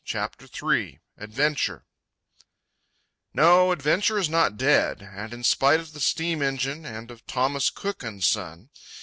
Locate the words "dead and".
4.57-5.31